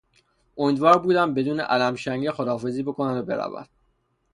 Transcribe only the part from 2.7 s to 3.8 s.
بکند و برود.